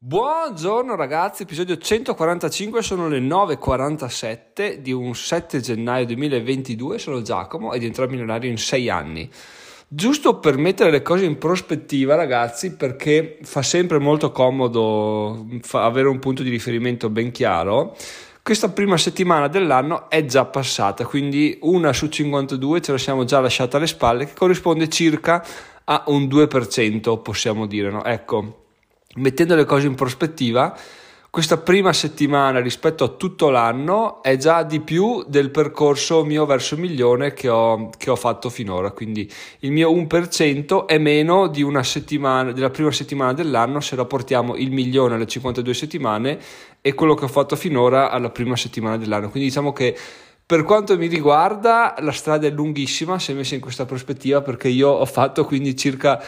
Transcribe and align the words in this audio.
Buongiorno 0.00 0.94
ragazzi, 0.94 1.42
episodio 1.42 1.76
145, 1.76 2.82
sono 2.82 3.08
le 3.08 3.18
9.47 3.18 4.74
di 4.74 4.92
un 4.92 5.12
7 5.12 5.58
gennaio 5.58 6.06
2022, 6.06 7.00
sono 7.00 7.20
Giacomo 7.20 7.72
e 7.72 7.80
diventerò 7.80 8.06
milionario 8.06 8.48
in 8.48 8.58
6 8.58 8.88
anni. 8.88 9.28
Giusto 9.88 10.38
per 10.38 10.56
mettere 10.56 10.92
le 10.92 11.02
cose 11.02 11.24
in 11.24 11.36
prospettiva 11.36 12.14
ragazzi, 12.14 12.76
perché 12.76 13.38
fa 13.42 13.62
sempre 13.62 13.98
molto 13.98 14.30
comodo 14.30 15.44
avere 15.72 16.06
un 16.06 16.20
punto 16.20 16.44
di 16.44 16.50
riferimento 16.50 17.10
ben 17.10 17.32
chiaro, 17.32 17.96
questa 18.40 18.68
prima 18.68 18.96
settimana 18.96 19.48
dell'anno 19.48 20.08
è 20.08 20.24
già 20.24 20.44
passata, 20.44 21.04
quindi 21.06 21.58
una 21.62 21.92
su 21.92 22.06
52 22.06 22.80
ce 22.82 22.92
la 22.92 22.98
siamo 22.98 23.24
già 23.24 23.40
lasciata 23.40 23.78
alle 23.78 23.88
spalle, 23.88 24.26
che 24.26 24.34
corrisponde 24.34 24.88
circa 24.88 25.44
a 25.82 26.04
un 26.06 26.28
2%, 26.28 27.20
possiamo 27.20 27.66
dire, 27.66 27.90
no? 27.90 28.04
Ecco 28.04 28.66
mettendo 29.16 29.54
le 29.54 29.64
cose 29.64 29.86
in 29.86 29.94
prospettiva, 29.94 30.76
questa 31.30 31.58
prima 31.58 31.92
settimana 31.92 32.58
rispetto 32.58 33.04
a 33.04 33.08
tutto 33.08 33.50
l'anno 33.50 34.22
è 34.22 34.38
già 34.38 34.62
di 34.62 34.80
più 34.80 35.24
del 35.28 35.50
percorso 35.50 36.24
mio 36.24 36.46
verso 36.46 36.74
il 36.74 36.80
milione 36.80 37.34
che 37.34 37.50
ho, 37.50 37.90
che 37.98 38.08
ho 38.08 38.16
fatto 38.16 38.48
finora. 38.48 38.92
Quindi 38.92 39.30
il 39.60 39.70
mio 39.70 39.92
1% 39.92 40.86
è 40.86 40.96
meno 40.96 41.48
di 41.48 41.62
una 41.62 41.82
settimana, 41.82 42.52
della 42.52 42.70
prima 42.70 42.90
settimana 42.90 43.34
dell'anno 43.34 43.80
se 43.80 43.94
rapportiamo 43.94 44.56
il 44.56 44.70
milione 44.72 45.16
alle 45.16 45.26
52 45.26 45.74
settimane 45.74 46.38
e 46.80 46.94
quello 46.94 47.12
che 47.14 47.24
ho 47.24 47.28
fatto 47.28 47.56
finora 47.56 48.10
alla 48.10 48.30
prima 48.30 48.56
settimana 48.56 48.96
dell'anno. 48.96 49.28
Quindi 49.28 49.48
diciamo 49.48 49.72
che 49.74 49.94
per 50.46 50.62
quanto 50.62 50.96
mi 50.96 51.08
riguarda 51.08 51.94
la 51.98 52.12
strada 52.12 52.46
è 52.46 52.50
lunghissima 52.50 53.18
se 53.18 53.34
messa 53.34 53.54
in 53.54 53.60
questa 53.60 53.84
prospettiva 53.84 54.40
perché 54.40 54.68
io 54.68 54.88
ho 54.88 55.04
fatto 55.04 55.44
quindi 55.44 55.76
circa 55.76 56.24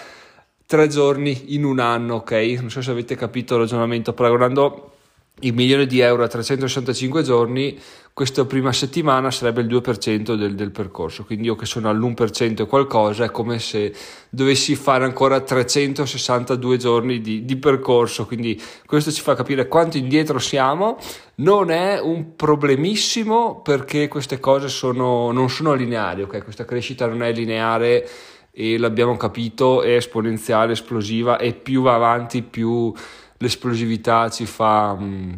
tre 0.70 0.86
giorni 0.86 1.46
in 1.46 1.64
un 1.64 1.80
anno, 1.80 2.14
ok? 2.14 2.30
Non 2.60 2.70
so 2.70 2.80
se 2.80 2.92
avete 2.92 3.16
capito 3.16 3.54
il 3.54 3.62
ragionamento, 3.62 4.12
paragonando 4.12 4.92
il 5.40 5.52
milione 5.52 5.84
di 5.84 5.98
euro 5.98 6.22
a 6.22 6.28
365 6.28 7.24
giorni, 7.24 7.76
questa 8.14 8.44
prima 8.44 8.72
settimana 8.72 9.32
sarebbe 9.32 9.62
il 9.62 9.66
2% 9.66 10.36
del, 10.36 10.54
del, 10.54 10.70
percorso, 10.70 11.24
quindi 11.24 11.46
io 11.46 11.56
che 11.56 11.66
sono 11.66 11.88
all'1% 11.88 12.62
e 12.62 12.66
qualcosa 12.66 13.24
è 13.24 13.32
come 13.32 13.58
se 13.58 13.92
dovessi 14.28 14.76
fare 14.76 15.02
ancora 15.02 15.40
362 15.40 16.76
giorni 16.76 17.20
di, 17.20 17.44
di, 17.44 17.56
percorso, 17.56 18.24
quindi 18.24 18.60
questo 18.86 19.10
ci 19.10 19.22
fa 19.22 19.34
capire 19.34 19.66
quanto 19.66 19.96
indietro 19.96 20.38
siamo, 20.38 20.98
non 21.36 21.72
è 21.72 21.98
un 21.98 22.36
problemissimo 22.36 23.60
perché 23.60 24.06
queste 24.06 24.38
cose 24.38 24.68
sono, 24.68 25.32
non 25.32 25.50
sono 25.50 25.74
lineari, 25.74 26.22
ok? 26.22 26.44
Questa 26.44 26.64
crescita 26.64 27.06
non 27.06 27.24
è 27.24 27.32
lineare 27.32 28.08
e 28.50 28.78
l'abbiamo 28.78 29.16
capito, 29.16 29.82
è 29.82 29.94
esponenziale, 29.94 30.72
esplosiva 30.72 31.38
e 31.38 31.54
più 31.54 31.82
va 31.82 31.94
avanti 31.94 32.42
più 32.42 32.92
l'esplosività 33.38 34.28
ci 34.28 34.44
fa, 34.44 34.96
mm, 34.98 35.32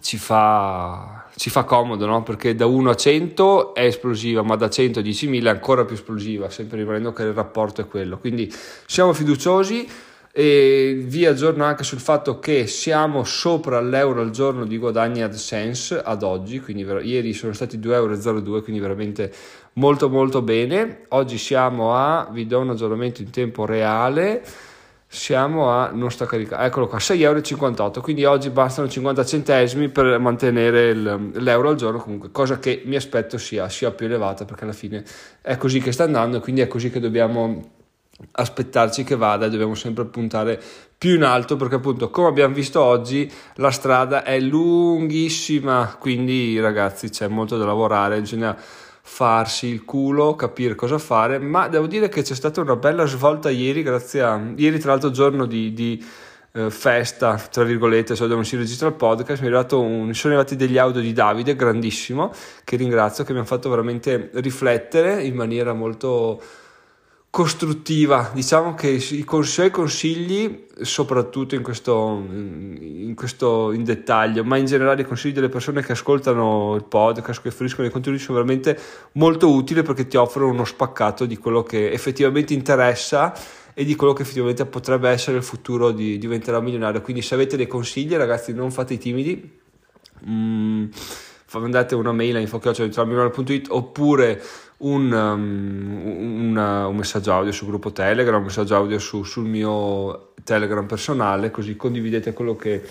ci 0.00 0.18
fa, 0.18 1.26
ci 1.36 1.48
fa 1.50 1.64
comodo, 1.64 2.06
no? 2.06 2.22
perché 2.22 2.54
da 2.54 2.66
1 2.66 2.90
a 2.90 2.94
100 2.94 3.74
è 3.74 3.84
esplosiva, 3.84 4.42
ma 4.42 4.56
da 4.56 4.68
100 4.68 5.00
a 5.00 5.02
10.000 5.02 5.44
è 5.44 5.48
ancora 5.48 5.84
più 5.84 5.94
esplosiva, 5.94 6.50
sempre 6.50 6.78
rimanendo 6.78 7.12
che 7.12 7.22
il 7.22 7.32
rapporto 7.32 7.80
è 7.80 7.86
quello. 7.86 8.18
Quindi 8.18 8.52
siamo 8.86 9.12
fiduciosi 9.12 9.88
e 10.32 11.02
vi 11.06 11.26
aggiorno 11.26 11.64
anche 11.64 11.82
sul 11.82 11.98
fatto 11.98 12.38
che 12.38 12.68
siamo 12.68 13.24
sopra 13.24 13.80
l'euro 13.80 14.20
al 14.20 14.30
giorno 14.30 14.64
di 14.64 14.78
guadagni 14.78 15.22
AdSense 15.22 16.00
ad 16.00 16.22
oggi, 16.22 16.60
quindi 16.60 16.86
ieri 17.02 17.32
sono 17.32 17.52
stati 17.52 17.78
2,02 17.78 17.92
euro, 17.92 18.62
quindi 18.62 18.80
veramente 18.80 19.32
molto 19.80 20.10
molto 20.10 20.42
bene. 20.42 21.06
Oggi 21.08 21.38
siamo 21.38 21.96
a, 21.96 22.28
vi 22.30 22.46
do 22.46 22.60
un 22.60 22.70
aggiornamento 22.70 23.22
in 23.22 23.30
tempo 23.30 23.64
reale, 23.64 24.44
siamo 25.06 25.70
a, 25.70 25.90
non 25.90 26.10
sta 26.10 26.26
caricando, 26.26 26.64
eccolo 26.66 26.86
qua, 26.86 26.98
6,58 26.98 27.80
euro, 27.80 28.00
quindi 28.02 28.24
oggi 28.26 28.50
bastano 28.50 28.88
50 28.88 29.24
centesimi 29.24 29.88
per 29.88 30.18
mantenere 30.18 30.90
il, 30.90 31.30
l'euro 31.32 31.70
al 31.70 31.76
giorno, 31.76 31.98
comunque 31.98 32.30
cosa 32.30 32.58
che 32.58 32.82
mi 32.84 32.94
aspetto 32.94 33.38
sia, 33.38 33.68
sia 33.70 33.90
più 33.90 34.04
elevata 34.04 34.44
perché 34.44 34.64
alla 34.64 34.74
fine 34.74 35.02
è 35.40 35.56
così 35.56 35.80
che 35.80 35.92
sta 35.92 36.04
andando 36.04 36.40
quindi 36.40 36.60
è 36.60 36.68
così 36.68 36.90
che 36.90 37.00
dobbiamo 37.00 37.78
aspettarci 38.32 39.02
che 39.02 39.16
vada 39.16 39.46
e 39.46 39.50
dobbiamo 39.50 39.74
sempre 39.74 40.04
puntare 40.04 40.60
più 40.96 41.14
in 41.14 41.22
alto 41.22 41.56
perché 41.56 41.76
appunto 41.76 42.10
come 42.10 42.28
abbiamo 42.28 42.54
visto 42.54 42.82
oggi 42.82 43.30
la 43.54 43.70
strada 43.70 44.22
è 44.24 44.38
lunghissima 44.38 45.96
quindi 45.98 46.60
ragazzi 46.60 47.08
c'è 47.08 47.28
molto 47.28 47.56
da 47.56 47.64
lavorare 47.64 48.20
bisogna 48.20 48.54
farsi 49.12 49.66
il 49.66 49.84
culo 49.84 50.36
capire 50.36 50.76
cosa 50.76 50.96
fare 50.96 51.40
ma 51.40 51.66
devo 51.66 51.88
dire 51.88 52.08
che 52.08 52.22
c'è 52.22 52.34
stata 52.34 52.60
una 52.60 52.76
bella 52.76 53.06
svolta 53.06 53.50
ieri 53.50 53.82
grazie 53.82 54.22
a 54.22 54.40
ieri 54.54 54.78
tra 54.78 54.92
l'altro 54.92 55.10
giorno 55.10 55.46
di, 55.46 55.72
di 55.72 56.02
eh, 56.52 56.70
festa 56.70 57.34
tra 57.34 57.64
virgolette 57.64 58.14
so 58.14 58.28
dove 58.28 58.44
si 58.44 58.56
registra 58.56 58.86
il 58.86 58.94
podcast 58.94 59.42
mi, 59.42 59.48
un, 59.48 60.14
sono 60.14 60.34
arrivati 60.34 60.54
degli 60.54 60.78
audio 60.78 61.00
di 61.00 61.12
Davide 61.12 61.56
grandissimo 61.56 62.32
che 62.62 62.76
ringrazio 62.76 63.24
che 63.24 63.32
mi 63.32 63.38
hanno 63.38 63.48
fatto 63.48 63.68
veramente 63.68 64.30
riflettere 64.34 65.24
in 65.24 65.34
maniera 65.34 65.72
molto 65.72 66.40
costruttiva. 67.30 68.32
Diciamo 68.34 68.74
che 68.74 68.88
i 68.88 69.00
suoi 69.00 69.70
consigli, 69.70 70.66
soprattutto 70.82 71.54
in 71.54 71.62
questo, 71.62 72.22
in 72.28 73.14
questo 73.14 73.70
in 73.72 73.84
dettaglio, 73.84 74.42
ma 74.42 74.56
in 74.56 74.66
generale 74.66 75.02
i 75.02 75.04
consigli 75.04 75.32
delle 75.32 75.48
persone 75.48 75.82
che 75.82 75.92
ascoltano 75.92 76.74
il 76.74 76.84
podcast, 76.84 77.40
che 77.40 77.52
fruiscono 77.52 77.86
i 77.86 77.90
contenuti, 77.90 78.22
sono 78.22 78.38
veramente 78.38 78.78
molto 79.12 79.50
utili 79.52 79.82
perché 79.82 80.08
ti 80.08 80.16
offrono 80.16 80.50
uno 80.50 80.64
spaccato 80.64 81.24
di 81.24 81.36
quello 81.36 81.62
che 81.62 81.92
effettivamente 81.92 82.52
interessa 82.52 83.32
e 83.72 83.84
di 83.84 83.94
quello 83.94 84.12
che 84.12 84.22
effettivamente 84.22 84.66
potrebbe 84.66 85.08
essere 85.08 85.36
il 85.36 85.44
futuro 85.44 85.92
di 85.92 86.18
diventerà 86.18 86.60
milionario. 86.60 87.00
Quindi 87.00 87.22
se 87.22 87.34
avete 87.34 87.56
dei 87.56 87.68
consigli, 87.68 88.14
ragazzi, 88.16 88.52
non 88.52 88.72
fate 88.72 88.94
i 88.94 88.98
timidi. 88.98 89.58
Mm, 90.28 90.86
mandate 91.58 91.94
una 91.94 92.12
mail 92.12 92.36
a 92.36 92.38
info.it 92.38 93.66
oppure 93.68 94.40
un, 94.78 95.12
um, 95.12 96.02
un, 96.06 96.56
un, 96.56 96.96
messaggio 96.96 97.32
audio 97.32 97.52
sul 97.52 97.66
gruppo 97.66 97.92
Telegram, 97.92 98.38
un 98.38 98.44
messaggio 98.44 98.76
audio 98.76 98.98
su, 98.98 99.24
sul 99.24 99.46
mio 99.46 100.32
Telegram 100.44 100.86
personale, 100.86 101.50
così 101.50 101.76
condividete 101.76 102.32
quello 102.32 102.56
che, 102.56 102.82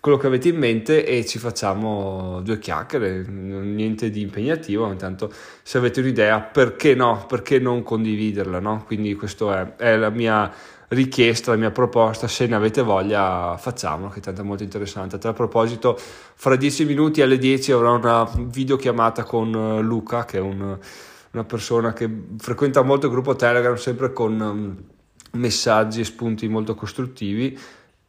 quello 0.00 0.18
che 0.18 0.26
avete 0.26 0.48
in 0.48 0.56
mente 0.56 1.06
e 1.06 1.24
ci 1.24 1.38
facciamo 1.38 2.40
due 2.42 2.58
chiacchiere, 2.58 3.24
niente 3.26 4.10
di 4.10 4.20
impegnativo, 4.20 4.90
intanto 4.90 5.32
se 5.62 5.78
avete 5.78 6.00
un'idea 6.00 6.40
perché 6.40 6.94
no, 6.94 7.24
perché 7.26 7.58
non 7.58 7.82
condividerla, 7.82 8.60
no? 8.60 8.84
Quindi 8.84 9.14
questa 9.14 9.76
è, 9.76 9.92
è 9.92 9.96
la 9.96 10.10
mia 10.10 10.52
richiesta, 10.88 11.50
la 11.52 11.56
mia 11.56 11.70
proposta, 11.70 12.28
se 12.28 12.46
ne 12.46 12.54
avete 12.54 12.82
voglia 12.82 13.56
facciamolo, 13.56 14.10
che 14.10 14.20
tanto 14.20 14.40
è 14.40 14.44
molto 14.44 14.62
interessante. 14.62 15.16
A 15.16 15.18
tal 15.18 15.34
proposito, 15.34 15.98
fra 15.98 16.56
dieci 16.56 16.84
minuti 16.84 17.22
alle 17.22 17.38
10 17.38 17.72
avrò 17.72 17.96
una 17.96 18.28
videochiamata 18.36 19.24
con 19.24 19.54
eh, 19.54 19.82
Luca, 19.82 20.24
che 20.24 20.38
è 20.38 20.40
un 20.40 20.78
una 21.30 21.44
persona 21.44 21.92
che 21.92 22.10
frequenta 22.38 22.82
molto 22.82 23.06
il 23.06 23.12
gruppo 23.12 23.36
Telegram 23.36 23.76
sempre 23.76 24.12
con 24.12 24.40
um, 24.40 24.76
messaggi 25.32 26.00
e 26.00 26.04
spunti 26.04 26.48
molto 26.48 26.74
costruttivi 26.74 27.58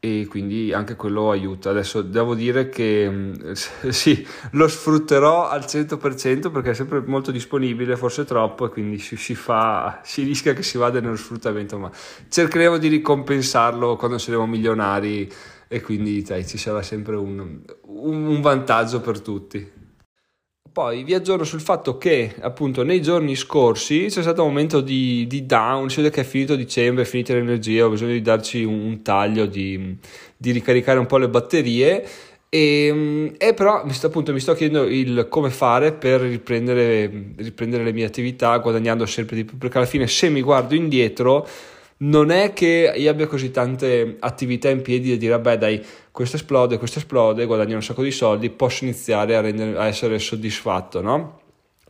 e 0.02 0.28
quindi 0.30 0.72
anche 0.72 0.96
quello 0.96 1.30
aiuta. 1.30 1.72
Adesso 1.72 2.02
devo 2.02 2.34
dire 2.34 2.70
che 2.70 3.06
um, 3.08 3.52
sì, 3.54 4.26
lo 4.52 4.68
sfrutterò 4.68 5.50
al 5.50 5.62
100% 5.62 6.52
perché 6.52 6.72
è 6.72 6.74
sempre 6.74 7.02
molto 7.06 7.32
disponibile, 7.32 7.98
forse 7.98 8.24
troppo, 8.26 8.66
e 8.66 8.70
quindi 8.70 9.00
si, 9.00 9.18
si, 9.18 9.36
fa, 9.36 10.00
si 10.04 10.24
rischia 10.24 10.54
che 10.54 10.64
si 10.64 10.78
vada 10.78 11.00
nello 11.00 11.18
sfruttamento, 11.18 11.78
ma 11.78 11.92
cercheremo 12.30 12.78
di 12.78 12.88
ricompensarlo 12.88 13.96
quando 13.98 14.18
saremo 14.18 14.48
milionari 14.48 15.30
e 15.68 15.82
quindi 15.82 16.22
dai, 16.24 16.48
ci 16.48 16.58
sarà 16.58 16.82
sempre 16.82 17.16
un, 17.16 17.60
un 17.82 18.42
vantaggio 18.42 19.02
per 19.02 19.20
tutti. 19.20 19.79
Poi 20.72 21.04
vi 21.04 21.16
aggiorno 21.16 21.46
sul 21.46 21.62
fatto 21.62 21.98
che 21.98 22.36
appunto 22.42 22.84
nei 22.84 23.02
giorni 23.02 23.36
scorsi 23.36 24.06
c'è 24.10 24.22
stato 24.22 24.44
un 24.44 24.50
momento 24.50 24.82
di, 24.82 25.26
di 25.28 25.46
down, 25.46 25.90
si 25.90 25.98
vede 25.98 26.10
che 26.12 26.22
è 26.22 26.24
finito 26.24 26.56
dicembre, 26.56 27.04
è 27.04 27.06
finita 27.06 27.34
l'energia, 27.34 27.86
ho 27.86 27.90
bisogno 27.90 28.12
di 28.12 28.22
darci 28.22 28.64
un, 28.64 28.82
un 28.82 29.02
taglio, 29.02 29.46
di, 29.48 29.98
di, 30.38 30.52
ricaricare 30.52 31.00
un 31.00 31.08
po' 31.08 31.18
le 31.18 31.28
batterie. 31.28 32.06
E, 32.50 33.34
e 33.38 33.54
però 33.54 33.84
mi 33.86 33.94
sto, 33.94 34.08
appunto, 34.08 34.32
mi 34.32 34.40
sto 34.40 34.54
chiedendo 34.54 34.88
il 34.88 35.28
come 35.30 35.50
fare 35.50 35.92
per 35.92 36.22
riprendere, 36.22 37.34
riprendere 37.38 37.84
le 37.84 37.94
mie 37.94 38.06
attività 38.06 38.58
guadagnando 38.58 39.06
sempre 39.06 39.36
di 39.36 39.46
più 39.46 39.58
perché 39.58 39.78
alla 39.78 39.88
fine 39.88 40.08
se 40.08 40.30
mi 40.30 40.42
guardo 40.42 40.76
indietro 40.76 41.48
non 42.02 42.30
è 42.32 42.54
che 42.54 42.94
io 42.96 43.10
abbia 43.10 43.28
così 43.28 43.52
tante 43.52 44.18
attività 44.20 44.70
in 44.70 44.82
piedi 44.82 45.10
da 45.10 45.16
dire 45.16 45.32
vabbè 45.34 45.58
dai 45.58 45.86
questo 46.12 46.38
esplode, 46.38 46.78
questo 46.78 47.00
esplode, 47.00 47.46
guadagno 47.46 47.76
un 47.76 47.84
sacco 47.84 48.04
di 48.04 48.12
soldi, 48.12 48.50
posso 48.50 48.84
iniziare 48.84 49.36
a, 49.36 49.42
rendere, 49.42 49.78
a 49.78 49.88
essere 49.88 50.20
soddisfatto, 50.20 51.02
no? 51.02 51.42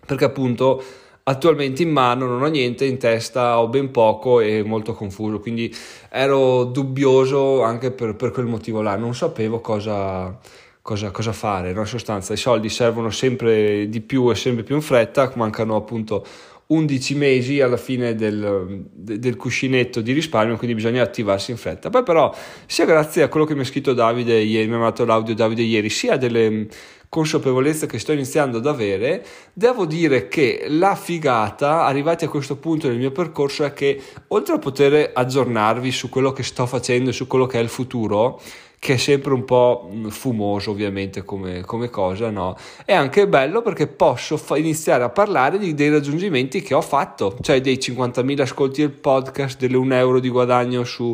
Perché 0.05 0.25
appunto 0.25 0.83
attualmente 1.23 1.83
in 1.83 1.91
mano 1.91 2.25
non 2.25 2.41
ho 2.41 2.47
niente, 2.47 2.85
in 2.85 2.97
testa 2.97 3.59
ho 3.59 3.67
ben 3.67 3.91
poco 3.91 4.39
e 4.39 4.63
molto 4.63 4.93
confuso, 4.93 5.39
quindi 5.39 5.73
ero 6.09 6.63
dubbioso 6.63 7.61
anche 7.61 7.91
per, 7.91 8.15
per 8.15 8.31
quel 8.31 8.47
motivo 8.47 8.81
là, 8.81 8.95
non 8.95 9.13
sapevo 9.13 9.61
cosa, 9.61 10.37
cosa, 10.81 11.11
cosa 11.11 11.31
fare, 11.33 11.71
no? 11.71 11.81
in 11.81 11.85
sostanza 11.85 12.33
i 12.33 12.37
soldi 12.37 12.69
servono 12.69 13.11
sempre 13.11 13.87
di 13.89 14.01
più 14.01 14.31
e 14.31 14.35
sempre 14.35 14.63
più 14.63 14.73
in 14.75 14.81
fretta, 14.81 15.31
mancano 15.35 15.75
appunto 15.75 16.25
11 16.71 17.15
mesi 17.15 17.61
alla 17.61 17.77
fine 17.77 18.13
del, 18.13 18.85
del, 18.93 19.35
cuscinetto 19.35 20.01
di 20.01 20.11
risparmio, 20.11 20.55
quindi 20.55 20.75
bisogna 20.75 21.01
attivarsi 21.01 21.49
in 21.49 21.57
fretta. 21.57 21.89
Poi 21.89 22.03
però, 22.03 22.31
sia 22.67 22.85
grazie 22.85 23.23
a 23.23 23.27
quello 23.27 23.47
che 23.47 23.55
mi 23.55 23.61
ha 23.61 23.65
scritto 23.65 23.93
Davide 23.93 24.37
ieri, 24.39 24.67
mi 24.67 24.75
ha 24.75 24.77
mandato 24.77 25.03
l'audio 25.03 25.33
Davide 25.33 25.63
ieri, 25.63 25.89
sia 25.89 26.15
delle 26.15 26.67
consapevolezze 27.09 27.87
che 27.87 27.97
sto 27.97 28.11
iniziando 28.11 28.59
ad 28.59 28.67
avere, 28.67 29.25
devo 29.51 29.87
dire 29.87 30.27
che 30.27 30.65
la 30.67 30.93
figata, 30.93 31.85
arrivati 31.85 32.25
a 32.25 32.29
questo 32.29 32.57
punto 32.57 32.87
del 32.87 32.97
mio 32.97 33.11
percorso, 33.11 33.63
è 33.63 33.73
che 33.73 33.99
oltre 34.27 34.53
a 34.53 34.59
poter 34.59 35.09
aggiornarvi 35.11 35.91
su 35.91 36.07
quello 36.07 36.31
che 36.31 36.43
sto 36.43 36.67
facendo 36.67 37.09
e 37.09 37.13
su 37.13 37.25
quello 37.25 37.47
che 37.47 37.57
è 37.57 37.63
il 37.63 37.69
futuro, 37.69 38.39
che 38.79 38.93
è 38.93 38.97
sempre 38.97 39.33
un 39.33 39.43
po' 39.43 39.89
fumoso 40.07 40.71
ovviamente 40.71 41.23
come, 41.23 41.61
come 41.61 41.89
cosa, 41.89 42.29
no? 42.29 42.55
È 42.85 42.93
anche 42.93 43.27
bello 43.27 43.61
perché 43.61 43.87
posso 43.87 44.37
fa- 44.37 44.57
iniziare 44.57 45.03
a 45.03 45.09
parlare 45.09 45.57
di, 45.59 45.73
dei 45.73 45.89
raggiungimenti 45.89 46.61
che 46.61 46.73
ho 46.73 46.81
fatto, 46.81 47.37
cioè 47.41 47.59
dei 47.59 47.75
50.000 47.75 48.39
ascolti 48.39 48.81
del 48.81 48.91
podcast, 48.91 49.59
delle 49.59 49.75
1 49.75 49.95
euro 49.95 50.19
di 50.21 50.29
guadagno 50.29 50.85
su, 50.85 51.13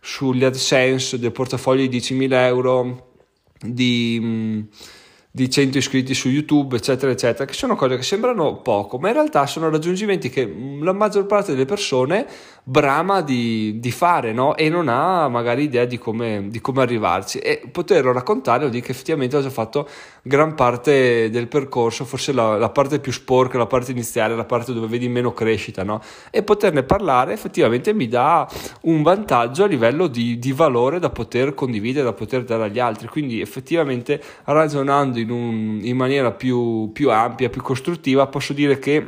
sugli 0.00 0.44
AdSense, 0.44 1.18
del 1.18 1.32
portafoglio 1.32 1.86
di 1.86 1.98
10.000 1.98 2.32
euro, 2.32 3.12
di 3.60 4.66
di 5.36 5.50
100 5.50 5.78
iscritti 5.78 6.14
su 6.14 6.28
YouTube, 6.28 6.76
eccetera, 6.76 7.10
eccetera, 7.10 7.44
che 7.44 7.54
sono 7.54 7.74
cose 7.74 7.96
che 7.96 8.04
sembrano 8.04 8.58
poco, 8.58 8.98
ma 8.98 9.08
in 9.08 9.14
realtà 9.14 9.46
sono 9.46 9.68
raggiungimenti 9.68 10.30
che 10.30 10.48
la 10.80 10.92
maggior 10.92 11.26
parte 11.26 11.50
delle 11.50 11.64
persone 11.64 12.24
brama 12.62 13.20
di, 13.20 13.80
di 13.80 13.90
fare 13.90 14.32
no? 14.32 14.54
e 14.54 14.68
non 14.68 14.86
ha 14.86 15.28
magari 15.28 15.64
idea 15.64 15.86
di 15.86 15.98
come, 15.98 16.46
di 16.50 16.60
come 16.60 16.82
arrivarci. 16.82 17.38
E 17.38 17.68
poterlo 17.68 18.12
raccontare 18.12 18.60
vuol 18.60 18.70
dire 18.70 18.84
che 18.84 18.92
effettivamente 18.92 19.36
ho 19.36 19.42
già 19.42 19.50
fatto 19.50 19.88
gran 20.22 20.54
parte 20.54 21.28
del 21.30 21.48
percorso, 21.48 22.04
forse 22.04 22.32
la, 22.32 22.56
la, 22.56 22.70
parte 22.70 23.00
più 23.00 23.10
sporca, 23.10 23.58
la 23.58 23.66
parte 23.66 23.90
iniziale, 23.90 24.36
la 24.36 24.44
parte 24.44 24.72
dove 24.72 24.86
vedi 24.86 25.08
meno 25.08 25.32
crescita, 25.32 25.82
no? 25.82 26.00
e 26.30 26.44
poterne 26.44 26.84
parlare 26.84 27.32
effettivamente 27.32 27.92
mi 27.92 28.06
dà 28.06 28.48
un 28.82 29.02
vantaggio 29.02 29.64
a 29.64 29.66
livello 29.66 30.06
di, 30.06 30.38
di, 30.38 30.52
valore 30.52 31.00
da 31.00 31.10
poter 31.10 31.54
condividere, 31.54 32.04
da 32.04 32.12
poter 32.12 32.44
dare 32.44 32.62
agli 32.62 32.78
altri. 32.78 33.08
Quindi 33.08 33.40
effettivamente 33.40 34.22
ragionando 34.44 35.22
in, 35.24 35.30
un, 35.30 35.80
in 35.82 35.96
maniera 35.96 36.30
più, 36.30 36.90
più 36.92 37.10
ampia, 37.10 37.50
più 37.50 37.62
costruttiva, 37.62 38.26
posso 38.28 38.52
dire 38.52 38.78
che 38.78 39.06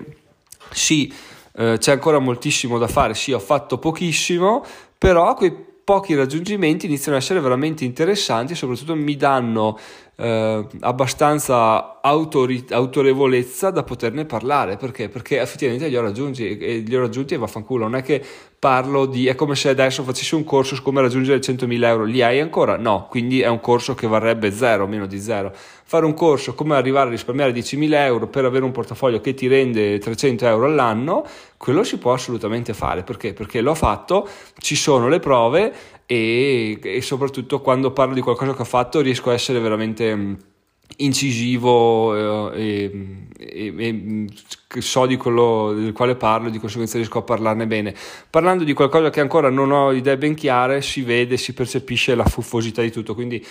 sì, 0.70 1.12
eh, 1.56 1.76
c'è 1.78 1.92
ancora 1.92 2.18
moltissimo 2.18 2.78
da 2.78 2.88
fare, 2.88 3.14
sì, 3.14 3.32
ho 3.32 3.38
fatto 3.38 3.78
pochissimo, 3.78 4.64
però 4.98 5.34
quei 5.34 5.54
pochi 5.86 6.16
raggiungimenti 6.16 6.86
iniziano 6.86 7.16
ad 7.16 7.22
essere 7.22 7.38
veramente 7.38 7.84
interessanti 7.84 8.54
e 8.54 8.56
soprattutto 8.56 8.96
mi 8.96 9.14
danno 9.14 9.78
eh, 10.16 10.66
abbastanza 10.80 12.00
autori- 12.00 12.64
autorevolezza 12.70 13.70
da 13.70 13.82
poterne 13.82 14.24
parlare 14.24 14.76
perché? 14.76 15.10
perché 15.10 15.40
effettivamente 15.40 15.88
li 15.88 15.96
ho 15.96 16.00
raggiunti 16.00 16.56
e 16.56 16.84
ho 16.96 17.00
raggiunti 17.00 17.34
e 17.34 17.36
vaffanculo 17.36 17.84
non 17.84 17.96
è 17.96 18.02
che 18.02 18.24
parlo 18.58 19.04
di 19.04 19.26
è 19.26 19.34
come 19.34 19.54
se 19.54 19.68
adesso 19.68 20.02
facessi 20.02 20.34
un 20.34 20.44
corso 20.44 20.74
su 20.74 20.82
come 20.82 21.02
raggiungere 21.02 21.38
100.000 21.38 21.84
euro 21.84 22.04
li 22.04 22.22
hai 22.22 22.40
ancora? 22.40 22.78
no 22.78 23.06
quindi 23.10 23.42
è 23.42 23.48
un 23.48 23.60
corso 23.60 23.94
che 23.94 24.06
varrebbe 24.06 24.50
zero 24.52 24.86
meno 24.86 25.06
di 25.06 25.20
zero 25.20 25.52
fare 25.54 26.06
un 26.06 26.14
corso 26.14 26.54
come 26.54 26.74
arrivare 26.76 27.08
a 27.08 27.10
risparmiare 27.10 27.52
10.000 27.52 27.92
euro 27.92 28.26
per 28.26 28.46
avere 28.46 28.64
un 28.64 28.72
portafoglio 28.72 29.20
che 29.20 29.34
ti 29.34 29.46
rende 29.46 29.98
300 29.98 30.46
euro 30.46 30.64
all'anno 30.64 31.24
quello 31.58 31.84
si 31.84 31.98
può 31.98 32.12
assolutamente 32.12 32.74
fare 32.74 33.02
perché? 33.02 33.32
Perché 33.32 33.60
l'ho 33.60 33.74
fatto, 33.74 34.28
ci 34.58 34.76
sono 34.76 35.08
le 35.08 35.18
prove 35.18 35.72
e, 36.06 36.78
e 36.80 37.02
soprattutto 37.02 37.60
quando 37.60 37.90
parlo 37.90 38.14
di 38.14 38.20
qualcosa 38.20 38.54
che 38.54 38.62
ho 38.62 38.66
fatto 38.66 39.00
riesco 39.00 39.30
a 39.30 39.34
essere 39.34 39.58
veramente 39.58 40.14
mm, 40.14 40.34
incisivo 40.98 42.52
eh, 42.52 42.88
e, 43.38 43.74
e, 43.76 44.26
e, 44.74 44.80
so 44.80 45.06
di 45.06 45.16
quello 45.16 45.72
del 45.74 45.92
quale 45.92 46.14
parlo, 46.14 46.48
di 46.48 46.58
conseguenza 46.58 46.96
riesco 46.96 47.18
a 47.18 47.22
parlarne 47.22 47.66
bene. 47.66 47.94
Parlando 48.30 48.64
di 48.64 48.72
qualcosa 48.72 49.10
che 49.10 49.20
ancora 49.20 49.50
non 49.50 49.72
ho 49.72 49.92
idee 49.92 50.16
ben 50.16 50.34
chiare, 50.34 50.80
si 50.80 51.02
vede, 51.02 51.36
si 51.36 51.52
percepisce 51.52 52.14
la 52.14 52.24
fuffosità 52.24 52.82
di 52.82 52.90
tutto, 52.90 53.14
quindi 53.14 53.44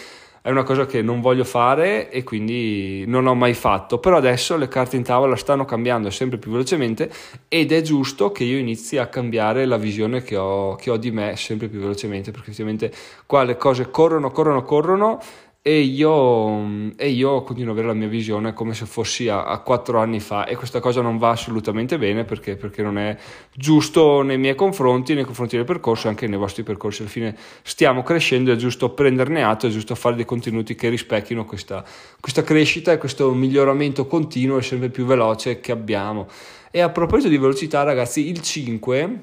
è 0.46 0.52
una 0.52 0.62
cosa 0.62 0.86
che 0.86 1.02
non 1.02 1.22
voglio 1.22 1.44
fare 1.44 2.12
e 2.12 2.24
quindi 2.24 3.04
non 3.08 3.26
ho 3.26 3.34
mai 3.34 3.56
fatto, 3.56 3.98
però 3.98 4.18
adesso 4.18 4.56
le 4.58 4.68
carte 4.68 4.96
in 4.96 5.02
tavola 5.02 5.36
stanno 5.36 5.66
cambiando 5.66 6.12
sempre 6.12 6.38
più 6.38 6.52
velocemente 6.52 7.12
ed 7.48 7.72
è 7.72 7.82
giusto 7.82 8.32
che 8.32 8.44
io 8.44 8.60
inizi 8.60 9.00
a 9.00 9.08
cambiare 9.08 9.66
la 9.66 9.78
visione 9.78 10.22
che 10.22 10.38
ho, 10.38 10.76
che 10.76 10.92
ho 10.92 10.98
di 10.98 11.10
me 11.10 11.36
sempre 11.36 11.68
più 11.68 11.80
velocemente, 11.80 12.30
perché 12.30 12.52
effettivamente 12.52 12.94
qua 13.26 13.42
le 13.42 13.58
cose 13.58 13.90
corrono, 13.90 14.30
corrono, 14.30 14.62
corrono 14.62 15.20
e 15.68 15.80
io, 15.80 16.94
e 16.96 17.10
io, 17.10 17.42
continuo 17.42 17.72
ad 17.72 17.80
avere 17.80 17.92
la 17.92 17.98
mia 17.98 18.08
visione 18.08 18.54
come 18.54 18.76
se 18.76 18.86
fossi 18.86 19.30
a, 19.30 19.58
quattro 19.66 19.98
anni 19.98 20.20
fa 20.20 20.46
e 20.46 20.56
questa 20.56 20.80
cosa 20.80 21.02
non 21.02 21.18
va 21.18 21.32
assolutamente 21.32 21.98
bene 21.98 22.24
perché, 22.24 22.56
perché, 22.56 22.84
non 22.84 23.00
è 23.00 23.18
giusto 23.52 24.22
nei 24.22 24.38
miei 24.38 24.54
confronti, 24.54 25.16
nei 25.16 25.24
confronti 25.24 25.56
del 25.56 25.66
percorso 25.66 26.06
e 26.06 26.12
anche 26.12 26.28
nei 26.28 26.38
vostri 26.38 26.62
percorsi. 26.62 27.02
Alla 27.02 27.10
fine 27.10 27.36
stiamo 27.64 28.04
crescendo, 28.04 28.52
è 28.52 28.56
giusto 28.58 28.92
prenderne 28.92 29.42
atto, 29.42 29.66
è 29.66 29.72
giusto 29.72 29.96
fare 29.96 30.16
dei 30.16 30.26
contenuti 30.26 30.76
che 30.76 30.88
rispecchino 30.90 31.46
questa, 31.46 31.84
questa 32.20 32.44
crescita 32.44 32.92
e 32.92 33.00
questo 33.00 33.34
miglioramento 33.34 34.06
continuo 34.06 34.60
e 34.60 34.62
sempre 34.62 34.90
più 34.90 35.06
veloce 35.06 35.62
che 35.62 35.72
abbiamo. 35.72 36.28
E 36.70 36.82
a 36.82 36.90
proposito 36.90 37.30
di 37.30 37.40
velocità 37.40 37.82
ragazzi, 37.82 38.28
il 38.28 38.40
5, 38.40 39.20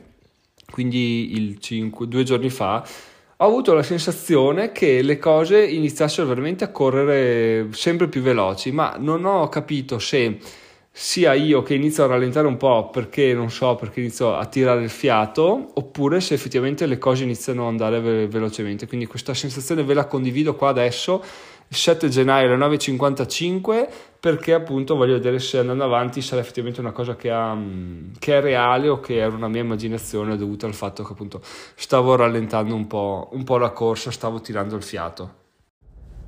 quindi 0.73 1.37
il 1.37 1.61
5, 1.61 2.09
due 2.09 2.25
giorni 2.25 2.51
fa, 2.51 2.85
ho 3.43 3.47
avuto 3.47 3.75
la 3.75 3.83
sensazione 3.83 4.71
che 4.71 5.03
le 5.03 5.19
cose 5.19 5.65
iniziassero 5.65 6.29
veramente 6.29 6.63
a 6.63 6.71
correre 6.71 7.73
sempre 7.73 8.07
più 8.07 8.23
veloci, 8.23 8.71
ma 8.71 8.95
non 8.99 9.25
ho 9.25 9.49
capito 9.49 9.99
se 9.99 10.39
sia 10.95 11.33
io 11.33 11.63
che 11.63 11.75
inizio 11.75 12.05
a 12.05 12.07
rallentare 12.07 12.47
un 12.47 12.57
po' 12.57 12.91
perché 12.91 13.35
non 13.35 13.51
so, 13.51 13.75
perché 13.75 13.99
inizio 13.99 14.37
a 14.37 14.47
tirare 14.47 14.83
il 14.83 14.91
fiato, 14.91 15.71
oppure 15.75 16.21
se 16.21 16.35
effettivamente 16.35 16.87
le 16.87 16.99
cose 16.99 17.25
iniziano 17.25 17.63
ad 17.63 17.71
andare 17.71 18.01
ve- 18.01 18.29
velocemente. 18.29 18.87
Quindi 18.87 19.07
questa 19.07 19.35
sensazione 19.35 19.83
ve 19.83 19.95
la 19.95 20.07
condivido 20.07 20.55
qua 20.55 20.69
adesso 20.69 21.21
il 21.69 21.77
7 21.77 22.09
gennaio 22.09 22.53
alle 22.53 22.77
9.55 22.77 23.89
perché 24.23 24.55
appunto 24.55 24.95
voglio 24.95 25.15
vedere 25.15 25.41
se 25.41 25.59
andando 25.59 25.83
avanti 25.83 26.23
sarà 26.23 26.41
effettivamente 26.41 26.79
una 26.79 26.93
cosa 26.93 27.17
che, 27.17 27.31
ha, 27.31 27.55
mm, 27.55 28.13
che, 28.21 28.39
è 28.39 28.41
reale 28.41 28.89
o 28.89 29.01
che 29.01 29.21
è 29.21 29.27
una 29.27 29.49
mia 29.49 29.63
immaginazione 29.63 30.37
dovuta 30.37 30.67
al 30.67 30.75
fatto 30.75 31.03
che 31.03 31.13
appunto 31.13 31.41
stavo 31.75 32.15
rallentando 32.15 32.73
un 32.73 32.87
po', 32.87 33.31
un 33.33 33.43
po 33.43 33.59
la 33.59 33.71
corsa, 33.71 34.13
stavo 34.13 34.41
tirando 34.41 34.77
il 34.77 34.83
fiato. 34.85 35.41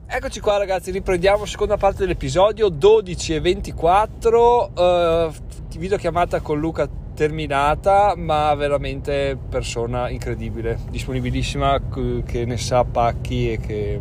Eccoci 0.06 0.40
qua 0.40 0.58
ragazzi, 0.58 0.90
riprendiamo 0.90 1.46
seconda 1.46 1.76
parte 1.76 2.00
dell'episodio 2.00 2.69
12 2.69 3.34
e 3.34 3.40
24, 3.40 4.72
uh, 4.75 5.32
videochiamata 5.78 6.40
con 6.40 6.58
Luca 6.58 6.88
terminata 7.14 8.14
ma 8.16 8.52
veramente 8.54 9.38
persona 9.48 10.08
incredibile, 10.10 10.80
disponibilissima, 10.90 11.80
che 12.26 12.44
ne 12.44 12.56
sa 12.56 12.84
pacchi 12.84 13.52
e 13.52 13.58
che 13.58 14.00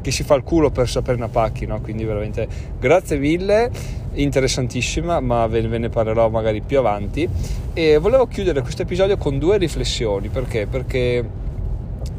che 0.00 0.10
si 0.10 0.22
fa 0.22 0.34
il 0.34 0.42
culo 0.42 0.70
per 0.70 0.88
sapere 0.88 1.16
una 1.16 1.28
pacchi, 1.28 1.66
no? 1.66 1.80
quindi 1.80 2.04
veramente 2.04 2.48
grazie 2.78 3.18
mille, 3.18 3.70
interessantissima, 4.14 5.20
ma 5.20 5.46
ve, 5.46 5.66
ve, 5.66 5.78
ne 5.78 5.88
parlerò 5.88 6.28
magari 6.28 6.60
più 6.60 6.78
avanti. 6.78 7.28
E 7.72 7.98
volevo 7.98 8.26
chiudere 8.26 8.62
questo 8.62 8.82
episodio 8.82 9.16
con 9.16 9.38
due 9.38 9.58
riflessioni, 9.58 10.28
perché? 10.28 10.66
Perché 10.66 11.24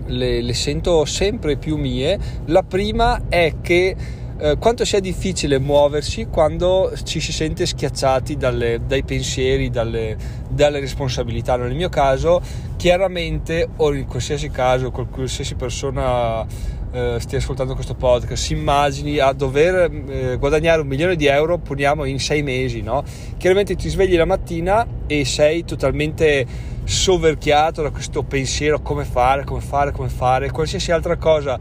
le, 0.06 0.42
le 0.42 0.54
sento 0.54 1.06
sempre 1.06 1.56
più 1.58 1.78
mie. 1.78 2.20
La 2.46 2.64
prima 2.64 3.24
è 3.30 3.56
che 3.62 3.96
eh, 4.38 4.58
quanto 4.58 4.86
sia 4.86 5.00
difficile 5.00 5.60
muoversi 5.60 6.26
quando 6.26 6.92
ci 7.04 7.20
si 7.20 7.32
sente 7.32 7.68
schiacciati 7.68 8.38
dalle, 8.38 8.82
dai 8.88 9.04
pensieri, 9.04 9.70
dalle, 9.70 10.18
dalle 10.50 10.80
responsabilità. 10.80 11.58
Nel 11.58 11.76
mio 11.76 11.90
caso, 11.90 12.42
chiaramente, 12.76 13.68
o 13.76 13.94
in 13.94 14.08
qualsiasi 14.08 14.50
caso, 14.50 14.90
qualsiasi 14.90 15.54
persona 15.54 16.44
eh, 16.92 17.18
stia 17.20 17.38
ascoltando 17.38 17.74
questo 17.74 17.96
podcast 17.96 18.44
si 18.44 18.54
immagini 18.54 19.18
a 19.18 19.32
dover 19.34 19.92
eh, 20.10 20.38
guadagnare 20.38 20.82
un 20.82 20.88
milione 20.88 21.16
di 21.16 21.26
euro, 21.26 21.58
poniamo 21.58 22.06
in 22.06 22.20
sei 22.20 22.44
mesi, 22.44 22.82
no? 22.82 23.04
Chiaramente 23.38 23.76
ti 23.76 23.90
svegli 23.90 24.16
la 24.18 24.26
mattina 24.26 24.86
e 25.08 25.26
sei 25.26 25.64
totalmente 25.64 26.46
soverchiato 26.84 27.82
da 27.82 27.92
questo 27.92 28.24
pensiero 28.24 28.82
come 28.82 29.06
fare, 29.06 29.44
come 29.44 29.62
fare, 29.62 29.92
come 29.92 30.10
fare, 30.10 30.52
qualsiasi 30.52 30.92
altra 30.92 31.18
cosa 31.18 31.60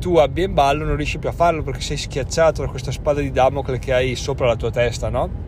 tu 0.00 0.16
abbia 0.16 0.44
in 0.44 0.52
ballo 0.52 0.84
non 0.84 0.96
riesci 0.96 1.16
più 1.16 1.30
a 1.30 1.32
farlo 1.32 1.62
perché 1.62 1.80
sei 1.80 1.96
schiacciato 1.96 2.60
da 2.60 2.68
questa 2.68 2.90
spada 2.90 3.22
di 3.22 3.30
Damocle 3.30 3.78
che 3.78 3.94
hai 3.94 4.16
sopra 4.16 4.46
la 4.46 4.56
tua 4.56 4.70
testa, 4.70 5.08
no? 5.08 5.43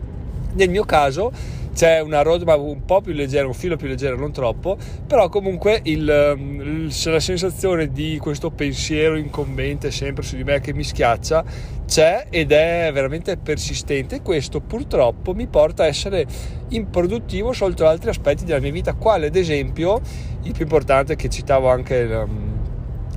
Nel 0.57 0.69
mio 0.71 0.85
caso 0.85 1.31
c'è 1.75 1.99
una 1.99 2.23
roadmap 2.23 2.57
un 2.57 2.83
po' 2.83 3.01
più 3.01 3.13
leggera, 3.13 3.45
un 3.45 3.53
filo 3.53 3.75
più 3.75 3.87
leggero, 3.87 4.17
non 4.17 4.31
troppo, 4.31 4.75
però 5.05 5.29
comunque 5.29 5.81
il, 5.83 6.01
il, 6.01 6.91
la 7.11 7.19
sensazione 7.19 7.91
di 7.91 8.17
questo 8.19 8.49
pensiero 8.49 9.15
incombente 9.15 9.91
sempre 9.91 10.23
su 10.23 10.35
di 10.35 10.43
me 10.43 10.59
che 10.59 10.73
mi 10.73 10.83
schiaccia 10.83 11.45
c'è 11.85 12.25
ed 12.31 12.51
è 12.51 12.89
veramente 12.91 13.37
persistente 13.37 14.23
questo 14.23 14.59
purtroppo 14.59 15.35
mi 15.35 15.45
porta 15.45 15.83
a 15.83 15.85
essere 15.85 16.25
improduttivo 16.69 17.53
sotto 17.53 17.85
altri 17.85 18.09
aspetti 18.09 18.43
della 18.43 18.59
mia 18.59 18.71
vita, 18.71 18.95
quale 18.95 19.27
ad 19.27 19.35
esempio 19.35 20.01
il 20.41 20.53
più 20.53 20.63
importante 20.63 21.15
che 21.15 21.29
citavo 21.29 21.69
anche 21.69 22.01
um, 22.01 22.57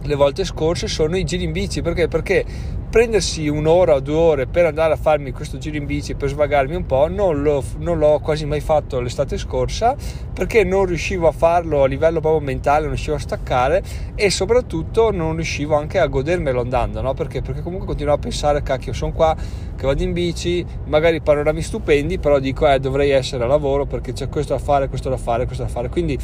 le 0.03 0.15
volte 0.15 0.45
scorse 0.45 0.87
sono 0.87 1.17
i 1.17 1.25
giri 1.25 1.45
in 1.45 1.53
bici 1.53 1.81
perché? 1.81 2.09
Perché 2.09 2.45
prendersi 2.91 3.47
un'ora 3.47 3.95
o 3.95 4.01
due 4.01 4.15
ore 4.15 4.47
per 4.47 4.67
andare 4.67 4.95
a 4.95 4.97
farmi 4.97 5.31
questo 5.31 5.59
giro 5.59 5.77
in 5.77 5.87
bici 5.87 6.17
per 6.17 6.29
svagarmi 6.29 6.75
un 6.75 6.87
po' 6.87 7.07
non, 7.07 7.41
lo, 7.41 7.63
non 7.79 7.99
l'ho 7.99 8.19
quasi 8.19 8.47
mai 8.47 8.59
fatto 8.59 9.01
l'estate 9.01 9.39
scorsa 9.39 9.95
perché 10.35 10.65
non 10.65 10.87
riuscivo 10.87 11.29
a 11.29 11.33
farlo 11.33 11.85
a 11.85 11.87
livello 11.87 12.19
proprio 12.19 12.45
mentale 12.45 12.81
non 12.81 12.89
riuscivo 12.89 13.15
a 13.15 13.21
staccare 13.21 13.83
e 14.17 14.29
soprattutto 14.31 15.13
non 15.13 15.37
riuscivo 15.37 15.77
anche 15.77 16.01
a 16.01 16.07
godermelo 16.09 16.61
andando 16.61 17.01
no? 17.01 17.15
perché? 17.15 17.43
perché 17.43 17.63
comunque 17.63 17.87
continuavo 17.87 18.19
a 18.19 18.23
pensare 18.23 18.63
cacchio 18.65 18.93
sono 18.93 19.13
qua 19.13 19.37
che 19.37 19.87
vado 19.87 20.03
in 20.03 20.13
bici 20.13 20.67
magari 20.87 21.21
panorami 21.21 21.63
stupendi 21.63 22.19
però 22.19 22.41
dico 22.41 22.69
eh 22.69 22.81
dovrei 22.81 23.11
essere 23.11 23.45
a 23.45 23.47
lavoro 23.47 23.87
perché 23.87 24.13
c'è 24.13 24.29
questo 24.29 24.55
da 24.55 24.59
fare 24.59 24.89
questo 24.89 25.09
da 25.09 25.17
fare 25.17 25.45
questo 25.47 25.63
da 25.63 25.69
fare 25.69 25.89
quindi 25.89 26.19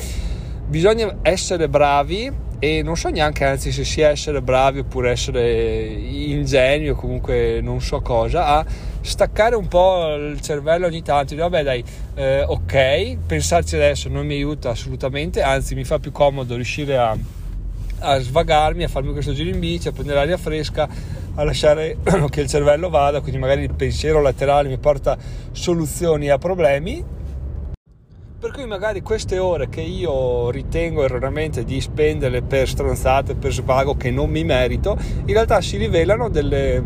bisogna 0.67 1.17
essere 1.23 1.69
bravi 1.69 2.45
e 2.59 2.83
non 2.83 2.97
so 2.97 3.09
neanche 3.09 3.45
anzi 3.45 3.71
se 3.71 3.85
sia 3.85 4.09
essere 4.09 4.41
bravi 4.41 4.81
oppure 4.81 5.11
essere 5.11 5.85
ingenui 5.85 6.89
o 6.89 6.95
comunque 6.95 7.61
non 7.61 7.81
so 7.81 8.01
cosa 8.01 8.47
a 8.47 8.67
staccare 9.01 9.55
un 9.55 9.69
po' 9.69 10.15
il 10.15 10.41
cervello 10.41 10.87
ogni 10.87 11.03
tanto 11.03 11.35
dire 11.35 11.49
vabbè 11.49 11.63
dai 11.63 11.85
eh, 12.15 12.43
ok 12.43 13.19
pensarci 13.27 13.77
adesso 13.77 14.09
non 14.09 14.27
mi 14.27 14.35
aiuta 14.35 14.71
assolutamente 14.71 15.43
anzi 15.43 15.75
mi 15.75 15.85
fa 15.85 15.99
più 15.99 16.13
comodo 16.13 16.55
riuscire 16.55 16.97
a, 16.97 17.17
a 18.01 18.19
svagarmi 18.19 18.85
a 18.85 18.89
farmi 18.89 19.13
questo 19.13 19.35
giro 19.35 19.51
in 19.51 19.61
bici 19.61 19.89
a 19.89 19.93
prendere 19.93 20.21
aria 20.21 20.39
fresca 20.39 20.89
a 21.37 21.45
lasciare 21.45 21.99
che 22.31 22.41
il 22.41 22.49
cervello 22.49 22.89
vada. 22.89 23.21
Quindi 23.21 23.39
magari 23.39 23.63
il 23.63 23.75
pensiero 23.75 24.21
laterale 24.21 24.69
mi 24.69 24.79
porta 24.79 25.17
soluzioni 25.53 26.29
a 26.29 26.39
problemi 26.39 27.05
per 28.39 28.51
cui 28.51 28.67
magari 28.67 29.01
queste 29.01 29.39
ore 29.39 29.71
che 29.71 29.81
io 29.81 30.51
ritengo 30.51 31.03
erroneamente 31.03 31.65
di 31.65 31.81
spenderle 31.81 32.43
per 32.43 32.69
stronzate, 32.69 33.35
per 33.35 33.51
svago 33.51 33.97
che 33.97 34.11
non 34.11 34.29
mi 34.29 34.45
merito, 34.45 34.99
in 35.25 35.33
realtà 35.33 35.63
si 35.63 35.79
rivelano 35.79 36.29
delle 36.29 36.83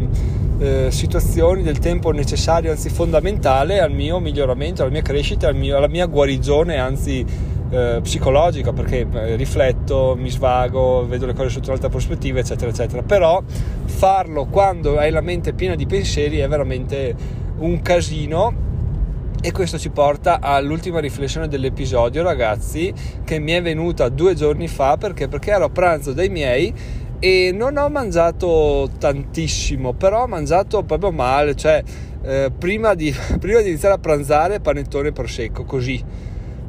eh, 0.61 0.87
situazioni 0.93 1.63
del 1.63 1.81
tempo 1.81 2.13
necessario, 2.13 2.71
anzi 2.71 2.89
fondamentale 2.89 3.81
al 3.81 3.91
mio 3.91 4.21
miglioramento, 4.21 4.83
alla 4.83 4.93
mia 4.93 5.03
crescita, 5.03 5.49
al 5.49 5.57
mio, 5.57 5.77
alla 5.77 5.89
mia 5.89 6.07
guarigione, 6.07 6.77
anzi 6.77 7.27
eh, 7.69 7.99
psicologica, 8.01 8.73
perché 8.73 9.05
eh, 9.13 9.35
rifletto, 9.35 10.15
mi 10.17 10.31
svago, 10.31 11.05
vedo 11.05 11.27
le 11.27 11.35
cose 11.35 11.49
sotto 11.49 11.71
un'altra 11.71 11.89
prospettiva, 11.89 12.39
eccetera, 12.39 12.71
eccetera. 12.71 13.03
Però 13.03 13.43
farlo 13.87 14.45
quando 14.45 14.99
hai 14.99 15.11
la 15.11 15.21
mente 15.21 15.53
piena 15.53 15.75
di 15.75 15.87
pensieri 15.87 16.39
è 16.39 16.47
veramente 16.47 17.13
un 17.59 17.83
casino 17.83 18.69
e 19.43 19.53
questo 19.53 19.79
ci 19.79 19.89
porta 19.89 20.41
all'ultima 20.41 21.01
riflessione 21.01 21.49
dell'episodio, 21.49 22.23
ragazzi, 22.23 22.93
che 23.25 23.39
mi 23.39 23.53
è 23.53 23.63
venuta 23.63 24.09
due 24.11 24.35
giorni 24.35 24.69
fa 24.69 24.97
perché, 24.99 25.29
perché 25.29 25.51
ero 25.51 25.65
a 25.65 25.71
pranzo 25.71 26.13
dai 26.13 26.29
miei 26.29 26.73
e 27.19 27.51
non 27.53 27.77
ho 27.77 27.89
mangiato 27.89 28.91
tantissimo, 28.99 29.95
però 29.95 30.23
ho 30.23 30.27
mangiato 30.27 30.83
proprio 30.83 31.11
male, 31.11 31.55
cioè 31.55 31.83
eh, 32.23 32.53
prima, 32.57 32.95
di, 32.95 33.15
prima 33.41 33.61
di 33.61 33.69
iniziare 33.69 33.95
a 33.95 33.99
pranzare 33.99 34.61
panettone 34.61 35.13
prosecco, 35.13 35.65
così 35.65 36.03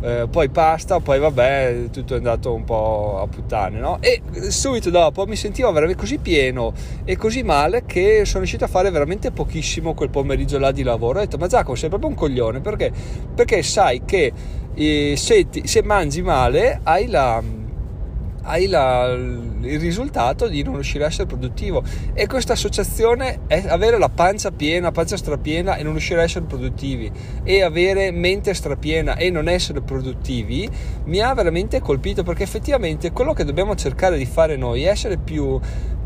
eh, 0.01 0.27
poi 0.29 0.50
pasta, 0.50 1.00
poi 1.00 1.20
vabbè, 1.20 1.89
tutto 1.91 2.15
è 2.15 2.17
andato 2.17 2.53
un 2.53 2.63
po' 2.63 3.20
a 3.22 3.27
puttane, 3.27 3.79
no? 3.79 4.00
E 4.01 4.22
subito 4.50 4.89
dopo 4.89 5.25
mi 5.25 5.36
sentivo 5.36 5.72
veramente 5.72 6.00
così 6.00 6.17
pieno 6.17 6.74
e 7.05 7.15
così 7.15 7.43
male 7.43 7.84
che 7.86 8.25
sono 8.25 8.39
riuscito 8.39 8.65
a 8.65 8.67
fare 8.67 8.89
veramente 8.89 9.31
pochissimo 9.31 9.93
quel 9.93 10.10
pomeriggio 10.10 10.58
là 10.58 10.72
di 10.72 10.84
lavoro. 10.84 11.20
Ho 11.20 11.22
detto, 11.22 11.38
ma 11.38 11.48
Giacomo 11.48 11.75
sei 11.75 11.89
proprio 11.89 12.10
un 12.10 12.15
coglione, 12.15 12.60
perché? 12.62 12.91
Perché 13.36 13.62
sai 13.63 14.03
che 14.03 14.31
eh, 14.74 15.13
se, 15.15 15.50
ti, 15.50 15.67
se 15.67 15.84
mangi 15.84 16.22
male 16.22 16.79
hai 16.84 17.08
la 17.08 17.41
hai 18.43 18.67
la, 18.67 19.12
il 19.12 19.79
risultato 19.79 20.48
di 20.48 20.63
non 20.63 20.75
riuscire 20.75 21.03
a 21.03 21.07
essere 21.07 21.25
produttivo. 21.25 21.83
E 22.13 22.27
questa 22.27 22.53
associazione 22.53 23.41
è 23.48 23.65
avere 23.67 23.98
la 23.98 24.10
pancia 24.10 24.51
piena, 24.51 24.91
pancia 24.91 25.17
strapiena 25.17 25.75
e 25.75 25.83
non 25.83 25.93
riuscire 25.93 26.21
a 26.21 26.24
essere 26.24 26.45
produttivi. 26.45 27.12
E 27.43 27.62
avere 27.62 28.12
mente 28.12 28.53
strapiena 28.53 29.15
e 29.15 29.29
non 29.29 29.48
essere 29.48 29.81
produttivi 29.81 30.69
mi 31.05 31.19
ha 31.19 31.33
veramente 31.33 31.79
colpito 31.79 32.24
perché 32.24 32.43
effettivamente 32.43 33.12
quello 33.12 33.33
che 33.33 33.43
dobbiamo 33.43 33.75
cercare 33.75 34.17
di 34.17 34.25
fare 34.25 34.55
noi 34.55 34.83
è 34.83 34.89
essere 34.89 35.17
più 35.17 35.60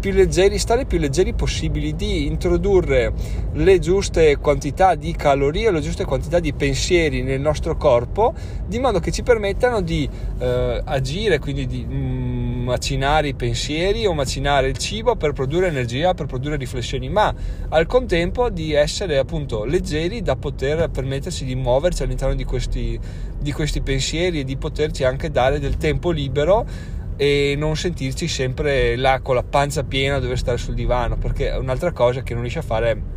più 0.05 0.13
leggeri, 0.13 0.59
stare 0.59 0.85
più 0.85 0.99
leggeri 0.99 1.33
possibili, 1.33 1.95
di 1.95 2.27
introdurre 2.27 3.11
le 3.53 3.79
giuste 3.79 4.37
quantità 4.37 4.93
di 4.93 5.15
calorie, 5.15 5.71
le 5.71 5.81
giuste 5.81 6.05
quantità 6.05 6.39
di 6.39 6.53
pensieri 6.53 7.23
nel 7.23 7.41
nostro 7.41 7.75
corpo, 7.75 8.35
di 8.67 8.77
modo 8.77 8.99
che 8.99 9.09
ci 9.09 9.23
permettano 9.23 9.81
di 9.81 10.07
eh, 10.37 10.81
agire, 10.85 11.39
quindi 11.39 11.65
di 11.65 11.83
mm, 11.83 12.65
macinare 12.65 13.29
i 13.29 13.33
pensieri 13.33 14.05
o 14.05 14.13
macinare 14.13 14.67
il 14.67 14.77
cibo 14.77 15.15
per 15.15 15.33
produrre 15.33 15.69
energia, 15.69 16.13
per 16.13 16.27
produrre 16.27 16.57
riflessioni, 16.57 17.09
ma 17.09 17.33
al 17.69 17.87
contempo 17.87 18.51
di 18.51 18.73
essere 18.73 19.17
appunto 19.17 19.63
leggeri 19.63 20.21
da 20.21 20.35
poter 20.35 20.87
permettersi 20.91 21.45
di 21.45 21.55
muoverci 21.55 22.03
all'interno 22.03 22.35
di 22.35 22.43
questi, 22.43 22.99
di 23.39 23.51
questi 23.51 23.81
pensieri 23.81 24.41
e 24.41 24.43
di 24.43 24.55
poterci 24.55 25.03
anche 25.03 25.31
dare 25.31 25.57
del 25.57 25.77
tempo 25.77 26.11
libero 26.11 26.93
e 27.17 27.55
non 27.57 27.75
sentirci 27.75 28.27
sempre 28.27 28.95
là 28.95 29.19
con 29.21 29.35
la 29.35 29.43
pancia 29.43 29.83
piena 29.83 30.15
a 30.15 30.19
dover 30.19 30.37
stare 30.37 30.57
sul 30.57 30.73
divano 30.73 31.17
perché 31.17 31.49
è 31.49 31.57
un'altra 31.57 31.91
cosa 31.91 32.23
che 32.23 32.33
non 32.33 32.41
riesci 32.41 32.59
a 32.59 32.63
fare 32.63 33.14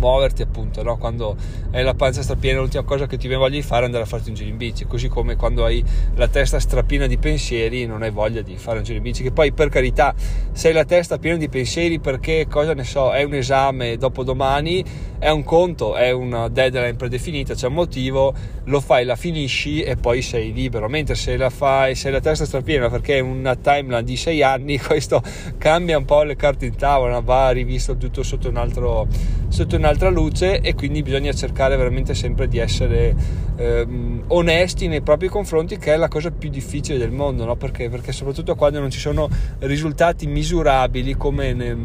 muoverti 0.00 0.42
appunto 0.42 0.82
no? 0.82 0.96
quando 0.96 1.36
hai 1.70 1.84
la 1.84 1.94
pancia 1.94 2.22
strapiena 2.22 2.58
l'ultima 2.58 2.82
cosa 2.82 3.06
che 3.06 3.16
ti 3.16 3.28
viene 3.28 3.42
voglia 3.42 3.56
di 3.56 3.62
fare 3.62 3.82
è 3.82 3.84
andare 3.84 4.04
a 4.04 4.06
farti 4.06 4.30
un 4.30 4.34
giro 4.34 4.48
in 4.48 4.56
bici 4.56 4.86
così 4.86 5.08
come 5.08 5.36
quando 5.36 5.64
hai 5.64 5.84
la 6.14 6.26
testa 6.26 6.58
strapiena 6.58 7.06
di 7.06 7.18
pensieri 7.18 7.86
non 7.86 8.02
hai 8.02 8.10
voglia 8.10 8.40
di 8.40 8.56
fare 8.56 8.78
un 8.78 8.84
giro 8.84 8.96
in 8.96 9.02
bici 9.02 9.22
che 9.22 9.30
poi 9.30 9.52
per 9.52 9.68
carità 9.68 10.14
se 10.52 10.68
hai 10.68 10.74
la 10.74 10.84
testa 10.84 11.18
piena 11.18 11.36
di 11.36 11.48
pensieri 11.48 12.00
perché 12.00 12.46
cosa 12.48 12.74
ne 12.74 12.84
so 12.84 13.12
è 13.12 13.22
un 13.22 13.34
esame 13.34 13.96
dopo 13.98 14.24
domani 14.24 14.82
è 15.18 15.28
un 15.28 15.44
conto 15.44 15.94
è 15.94 16.10
una 16.10 16.48
deadline 16.48 16.94
predefinita 16.94 17.54
c'è 17.54 17.66
un 17.66 17.74
motivo 17.74 18.34
lo 18.64 18.80
fai 18.80 19.04
la 19.04 19.16
finisci 19.16 19.82
e 19.82 19.96
poi 19.96 20.22
sei 20.22 20.52
libero 20.52 20.88
mentre 20.88 21.14
se 21.14 21.36
la 21.36 21.50
fai 21.50 21.94
se 21.94 22.08
hai 22.08 22.14
la 22.14 22.20
testa 22.20 22.46
strapiena 22.46 22.88
perché 22.88 23.18
è 23.18 23.20
una 23.20 23.54
timeline 23.54 24.02
di 24.02 24.16
sei 24.16 24.42
anni 24.42 24.78
questo 24.80 25.22
cambia 25.58 25.98
un 25.98 26.06
po' 26.06 26.22
le 26.22 26.36
carte 26.36 26.66
in 26.66 26.76
tavola 26.76 27.20
va 27.20 27.50
rivisto 27.50 27.96
tutto 27.96 28.22
sotto 28.22 28.48
un 28.48 28.56
altro 28.56 29.06
sotto 29.48 29.76
un 29.76 29.84
un'altra 29.90 30.08
luce 30.08 30.60
e 30.60 30.74
quindi 30.74 31.02
bisogna 31.02 31.32
cercare 31.32 31.76
veramente 31.76 32.14
sempre 32.14 32.46
di 32.46 32.58
essere 32.58 33.14
ehm, 33.56 34.24
onesti 34.28 34.86
nei 34.86 35.00
propri 35.00 35.28
confronti 35.28 35.78
che 35.78 35.92
è 35.92 35.96
la 35.96 36.08
cosa 36.08 36.30
più 36.30 36.48
difficile 36.48 36.96
del 36.96 37.10
mondo 37.10 37.44
no? 37.44 37.56
perché? 37.56 37.88
perché 37.88 38.12
soprattutto 38.12 38.54
quando 38.54 38.78
non 38.78 38.90
ci 38.90 39.00
sono 39.00 39.28
risultati 39.58 40.26
misurabili 40.26 41.14
come 41.14 41.52
nel, 41.52 41.76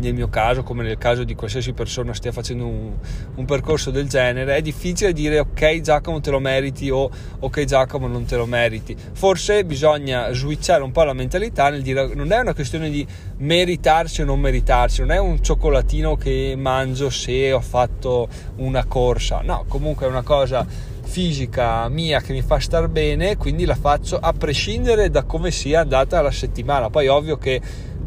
nel 0.00 0.14
mio 0.14 0.28
caso, 0.28 0.62
come 0.62 0.82
nel 0.82 0.98
caso 0.98 1.24
di 1.24 1.34
qualsiasi 1.34 1.72
persona 1.72 2.12
stia 2.12 2.32
facendo 2.32 2.66
un, 2.66 2.92
un, 3.34 3.44
percorso 3.44 3.90
del 3.90 4.08
genere, 4.08 4.56
è 4.56 4.62
difficile 4.62 5.12
dire 5.12 5.38
ok 5.38 5.80
Giacomo 5.80 6.20
te 6.20 6.30
lo 6.30 6.40
meriti 6.40 6.90
o 6.90 7.10
ok 7.38 7.64
Giacomo 7.64 8.06
non 8.06 8.24
te 8.24 8.36
lo 8.36 8.46
meriti. 8.46 8.96
Forse 9.12 9.64
bisogna 9.64 10.32
switchare 10.32 10.82
un 10.82 10.92
po' 10.92 11.04
la 11.04 11.12
mentalità 11.12 11.68
nel 11.70 11.82
dire 11.82 12.14
non 12.14 12.32
è 12.32 12.38
una 12.38 12.54
questione 12.54 12.90
di 12.90 13.06
meritarsi 13.38 14.22
o 14.22 14.24
non 14.24 14.40
meritarsi, 14.40 15.00
non 15.00 15.12
è 15.12 15.18
un 15.18 15.42
cioccolatino 15.42 16.16
che 16.16 16.54
mangio 16.56 17.10
se 17.10 17.52
ho 17.52 17.60
fatto 17.60 18.28
una 18.56 18.84
corsa, 18.86 19.40
no, 19.42 19.64
comunque 19.68 20.06
è 20.06 20.08
una 20.08 20.22
cosa 20.22 20.66
fisica 21.10 21.88
mia 21.88 22.20
che 22.20 22.32
mi 22.32 22.40
fa 22.40 22.60
star 22.60 22.88
bene, 22.88 23.36
quindi 23.36 23.64
la 23.64 23.74
faccio 23.74 24.16
a 24.16 24.32
prescindere 24.32 25.10
da 25.10 25.24
come 25.24 25.50
sia 25.50 25.80
andata 25.80 26.20
la 26.20 26.30
settimana. 26.30 26.88
Poi 26.88 27.08
ovvio 27.08 27.36
che 27.36 27.60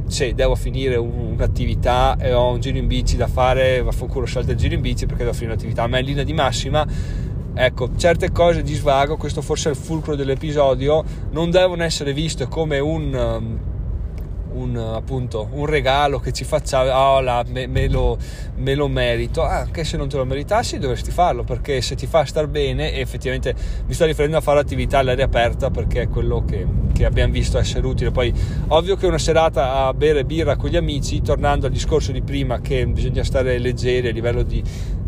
se 0.07 0.33
devo 0.33 0.55
finire 0.55 0.95
un'attività 0.95 2.17
e 2.19 2.33
ho 2.33 2.51
un 2.51 2.59
giro 2.59 2.77
in 2.77 2.87
bici 2.87 3.15
da 3.15 3.27
fare, 3.27 3.81
vaffanculo 3.81 4.25
salto 4.25 4.51
il 4.51 4.57
giro 4.57 4.75
in 4.75 4.81
bici 4.81 5.05
perché 5.05 5.23
devo 5.23 5.35
finire 5.35 5.53
un'attività, 5.53 5.87
ma 5.87 5.99
in 5.99 6.05
linea 6.05 6.23
di 6.23 6.33
massima. 6.33 6.85
Ecco, 7.55 7.95
certe 7.95 8.31
cose 8.31 8.63
di 8.63 8.73
svago, 8.73 9.15
questo 9.15 9.41
forse 9.41 9.69
è 9.69 9.71
il 9.71 9.77
fulcro 9.77 10.15
dell'episodio, 10.15 11.03
non 11.31 11.51
devono 11.51 11.83
essere 11.83 12.11
viste 12.11 12.47
come 12.47 12.79
un 12.79 13.13
um, 13.13 13.59
un, 14.53 14.77
appunto, 14.77 15.49
un 15.51 15.65
regalo 15.65 16.19
che 16.19 16.31
ci 16.31 16.43
facciamo, 16.43 16.91
oh, 16.91 17.21
là, 17.21 17.43
me, 17.47 17.67
me, 17.67 17.87
lo, 17.87 18.17
me, 18.55 18.75
lo, 18.75 18.87
merito, 18.87 19.43
anche 19.43 19.83
se 19.83 19.97
non 19.97 20.07
te 20.07 20.17
lo 20.17 20.25
meritassi 20.25 20.79
dovresti 20.79 21.11
farlo 21.11 21.43
perché 21.43 21.81
se 21.81 21.95
ti 21.95 22.07
fa 22.07 22.25
star 22.25 22.47
bene, 22.47 22.93
effettivamente 22.93 23.53
mi 23.85 23.93
sto 23.93 24.05
riferendo 24.05 24.37
a 24.37 24.41
fare 24.41 24.59
attività 24.59 24.99
all'aria 24.99 25.25
aperta 25.25 25.69
perché 25.69 26.03
è 26.03 26.09
quello 26.09 26.43
che, 26.45 26.65
che 26.93 27.05
abbiamo 27.05 27.33
visto 27.33 27.57
essere 27.57 27.85
utile. 27.85 28.11
Poi 28.11 28.33
ovvio 28.69 28.95
che 28.95 29.07
una 29.07 29.17
serata 29.17 29.85
a 29.85 29.93
bere 29.93 30.25
birra 30.25 30.55
con 30.55 30.69
gli 30.69 30.77
amici, 30.77 31.21
tornando 31.21 31.65
al 31.65 31.71
discorso 31.71 32.11
di 32.11 32.21
prima 32.21 32.61
che 32.61 32.85
bisogna 32.87 33.23
stare 33.23 33.57
leggeri 33.57 34.07
a 34.07 34.11
livello 34.11 34.43
di 34.43 34.63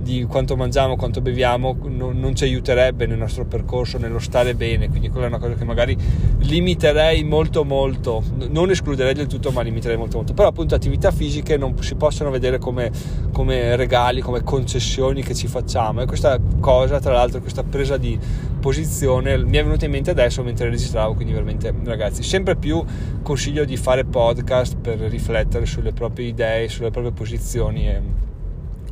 di 0.05 0.23
quanto 0.25 0.55
mangiamo, 0.55 0.95
quanto 0.95 1.19
beviamo, 1.19 1.75
non, 1.87 2.19
non, 2.19 2.35
ci 2.35 2.43
aiuterebbe 2.43 3.07
nel 3.07 3.17
nostro 3.17 3.43
percorso, 3.43 3.97
nello 3.97 4.19
stare 4.19 4.53
bene, 4.53 4.87
quindi 4.87 5.09
quella 5.09 5.25
è 5.25 5.29
una 5.29 5.39
cosa 5.39 5.55
che 5.55 5.63
magari 5.65 5.97
limiterei 6.41 7.23
molto 7.23 7.63
molto, 7.63 8.21
non 8.49 8.69
escluderei 8.69 9.15
del 9.15 9.25
tutto, 9.25 9.49
ma 9.49 9.63
limiterei 9.63 9.97
molto 9.97 10.17
molto. 10.17 10.35
Però 10.35 10.47
appunto 10.47 10.75
attività 10.75 11.09
fisiche 11.09 11.57
non 11.57 11.75
si 11.81 11.95
possono 11.95 12.29
vedere 12.29 12.59
come, 12.59 12.91
come 13.33 13.75
regali, 13.75 14.21
come 14.21 14.43
concessioni 14.43 15.23
che 15.23 15.33
ci 15.33 15.47
facciamo. 15.47 16.01
E 16.01 16.05
questa 16.05 16.39
cosa, 16.59 16.99
tra 16.99 17.13
l'altro, 17.13 17.41
questa 17.41 17.63
presa 17.63 17.97
di 17.97 18.19
posizione 18.59 19.43
mi 19.43 19.57
è 19.57 19.63
venuta 19.63 19.85
in 19.85 19.91
mente 19.91 20.11
adesso 20.11 20.43
mentre 20.43 20.69
registravo, 20.69 21.15
quindi 21.15 21.33
veramente 21.33 21.73
ragazzi, 21.83 22.21
sempre 22.21 22.55
più 22.55 22.83
consiglio 23.23 23.65
di 23.65 23.75
fare 23.75 24.05
podcast 24.05 24.77
per 24.77 24.99
riflettere 24.99 25.65
sulle 25.65 25.93
proprie 25.93 26.27
idee, 26.27 26.69
sulle 26.69 26.91
proprie 26.91 27.11
posizioni 27.11 27.87
e 27.87 28.33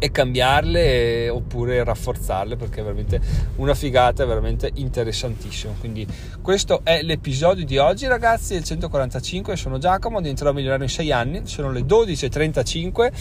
e 0.03 0.11
cambiarle 0.11 1.29
oppure 1.29 1.81
rafforzarle 1.81 2.57
perché 2.57 2.81
è 2.81 2.83
veramente 2.83 3.21
una 3.55 3.73
figata, 3.73 4.23
è 4.23 4.27
veramente 4.27 4.69
interessantissimo. 4.73 5.75
Quindi 5.79 6.05
questo 6.41 6.81
è 6.83 7.01
l'episodio 7.03 7.63
di 7.63 7.77
oggi 7.77 8.05
ragazzi, 8.07 8.53
il 8.53 8.65
145, 8.65 9.55
sono 9.55 9.77
Giacomo, 9.77 10.19
diventerò 10.19 10.51
milionario 10.51 10.83
in 10.83 10.89
6 10.89 11.11
anni, 11.13 11.41
sono 11.45 11.71
le 11.71 11.83
12.35, 11.83 13.11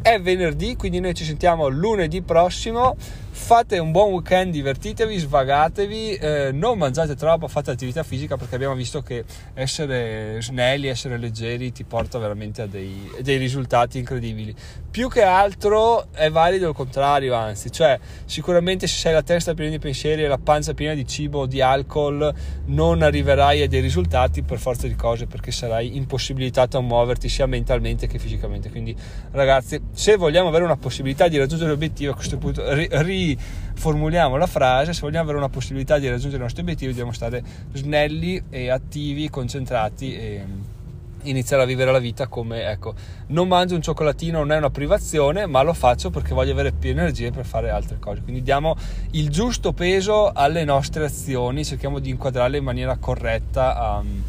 è 0.00 0.18
venerdì, 0.18 0.76
quindi 0.76 0.98
noi 0.98 1.12
ci 1.12 1.24
sentiamo 1.24 1.68
lunedì 1.68 2.22
prossimo 2.22 2.96
fate 3.40 3.78
un 3.78 3.90
buon 3.90 4.12
weekend, 4.12 4.52
divertitevi, 4.52 5.18
svagatevi, 5.18 6.14
eh, 6.14 6.50
non 6.52 6.78
mangiate 6.78 7.16
troppo, 7.16 7.48
fate 7.48 7.72
attività 7.72 8.04
fisica 8.04 8.36
perché 8.36 8.54
abbiamo 8.54 8.74
visto 8.74 9.00
che 9.02 9.24
essere 9.54 10.40
snelli, 10.40 10.86
essere 10.86 11.16
leggeri 11.16 11.72
ti 11.72 11.82
porta 11.82 12.18
veramente 12.18 12.62
a 12.62 12.66
dei, 12.66 13.10
dei 13.22 13.38
risultati 13.38 13.98
incredibili. 13.98 14.54
Più 14.88 15.08
che 15.08 15.22
altro 15.22 16.12
è 16.12 16.30
valido 16.30 16.68
il 16.68 16.74
contrario, 16.74 17.34
anzi, 17.34 17.72
cioè 17.72 17.98
sicuramente 18.24 18.86
se 18.86 18.98
sei 18.98 19.12
la 19.14 19.22
testa 19.22 19.54
piena 19.54 19.70
di 19.70 19.78
pensieri 19.78 20.22
e 20.22 20.28
la 20.28 20.38
pancia 20.38 20.74
piena 20.74 20.94
di 20.94 21.06
cibo 21.06 21.40
o 21.40 21.46
di 21.46 21.60
alcol 21.60 22.32
non 22.66 23.02
arriverai 23.02 23.62
a 23.62 23.68
dei 23.68 23.80
risultati 23.80 24.42
per 24.42 24.58
forza 24.58 24.86
di 24.86 24.94
cose 24.94 25.26
perché 25.26 25.50
sarai 25.50 25.96
impossibilitato 25.96 26.78
a 26.78 26.82
muoverti 26.82 27.28
sia 27.28 27.46
mentalmente 27.46 28.06
che 28.06 28.18
fisicamente. 28.18 28.70
Quindi 28.70 28.94
ragazzi, 29.32 29.80
se 29.92 30.16
vogliamo 30.16 30.48
avere 30.48 30.64
una 30.64 30.76
possibilità 30.76 31.26
di 31.26 31.38
raggiungere 31.38 31.70
l'obiettivo 31.70 32.12
a 32.12 32.14
questo 32.14 32.36
punto 32.38 32.62
ri, 32.74 33.29
ri 33.34 33.38
formuliamo 33.74 34.36
la 34.36 34.46
frase, 34.46 34.92
se 34.92 35.00
vogliamo 35.00 35.24
avere 35.24 35.38
una 35.38 35.48
possibilità 35.48 35.98
di 35.98 36.08
raggiungere 36.08 36.36
i 36.36 36.40
nostri 36.40 36.62
obiettivi 36.62 36.90
dobbiamo 36.90 37.12
stare 37.12 37.42
snelli 37.72 38.42
e 38.50 38.68
attivi, 38.70 39.30
concentrati 39.30 40.14
e 40.14 40.44
iniziare 41.24 41.62
a 41.62 41.66
vivere 41.66 41.92
la 41.92 41.98
vita 41.98 42.28
come 42.28 42.70
ecco 42.70 42.94
non 43.28 43.48
mangio 43.48 43.74
un 43.74 43.82
cioccolatino 43.82 44.38
non 44.38 44.52
è 44.52 44.56
una 44.56 44.70
privazione 44.70 45.44
ma 45.46 45.60
lo 45.62 45.74
faccio 45.74 46.08
perché 46.10 46.32
voglio 46.32 46.52
avere 46.52 46.72
più 46.72 46.90
energie 46.90 47.30
per 47.30 47.44
fare 47.44 47.70
altre 47.70 47.98
cose. 47.98 48.22
Quindi 48.22 48.42
diamo 48.42 48.76
il 49.12 49.28
giusto 49.28 49.72
peso 49.72 50.30
alle 50.32 50.64
nostre 50.64 51.04
azioni 51.04 51.64
cerchiamo 51.64 51.98
di 51.98 52.10
inquadrarle 52.10 52.58
in 52.58 52.64
maniera 52.64 52.96
corretta 52.96 54.00
um, 54.00 54.22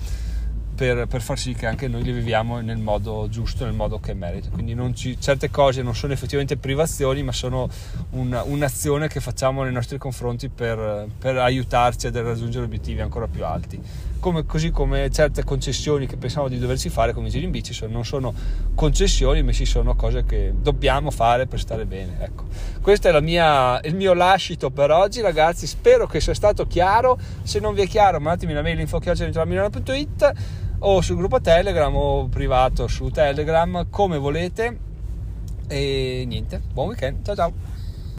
per, 0.82 1.06
per, 1.06 1.22
far 1.22 1.38
sì 1.38 1.54
che 1.54 1.68
anche 1.68 1.88
noi 1.88 2.04
le 2.04 2.12
viviamo 2.12 2.60
nel 2.60 2.80
modo 2.80 3.28
giusto, 3.30 3.66
nel 3.66 3.76
modo 3.76 4.00
che 4.00 4.16
merita. 4.16 4.50
Quindi 4.50 4.76
ci, 4.96 5.16
certe 5.22 5.52
cose 5.52 5.84
non 5.84 5.94
sono 5.94 6.12
effettivamente 6.12 6.58
privazioni, 6.58 7.22
ma 7.22 7.32
sono 7.32 7.70
un, 8.14 8.42
un'azione 8.44 9.08
che 9.08 9.20
facciamo 9.20 9.62
nei 9.62 9.72
nostri 9.72 10.00
confronti 10.00 10.50
per, 10.50 11.06
per 11.20 11.38
aiutarci 11.38 12.08
a 12.08 12.12
raggiungere 12.24 12.66
obiettivi 12.66 13.00
ancora 13.00 13.28
più 13.28 13.46
alti. 13.46 13.80
Come, 14.20 14.44
così 14.48 14.72
come 14.72 15.12
certe 15.12 15.44
concessioni 15.44 16.08
che 16.08 16.18
pensiamo 16.18 16.48
di 16.48 16.58
doverci 16.58 16.90
fare 16.90 17.14
come 17.14 17.30
giri 17.30 17.46
in 17.46 17.52
bici 17.52 17.74
sono, 17.74 17.92
non 17.92 18.04
sono 18.04 18.34
concessioni, 18.74 19.44
ma 19.44 19.52
sì 19.52 19.66
sono 19.66 19.96
cose 19.96 20.26
che 20.26 20.52
dobbiamo 20.60 21.12
fare 21.12 21.46
per 21.46 21.60
stare 21.60 21.86
bene. 21.86 22.18
Ecco. 22.22 22.46
Questo 22.82 23.08
è 23.08 23.22
mia, 23.22 23.80
il 23.82 23.94
mio 23.94 24.14
lascito 24.14 24.72
per 24.72 24.90
oggi, 24.90 25.22
ragazzi. 25.22 25.68
Spero 25.68 26.08
che 26.08 26.20
sia 26.20 26.34
stato 26.34 26.66
chiaro. 26.66 27.20
Se 27.44 27.60
non 27.60 27.76
vi 27.76 27.82
è 27.82 27.88
chiaro, 27.88 28.20
mandatemi 28.20 28.54
una 28.54 28.64
mail 28.64 28.80
info.it 28.80 30.70
o 30.84 31.02
sul 31.02 31.18
gruppo 31.18 31.42
Telegram 31.42 31.96
o 31.96 32.28
privato 32.28 32.88
su 32.88 33.10
Telegram, 33.10 33.88
come 33.90 34.18
volete. 34.18 34.90
E 35.68 36.24
niente, 36.28 36.62
buon 36.74 36.90
weekend, 36.90 37.24
ciao 37.24 37.36
ciao. 37.36 37.71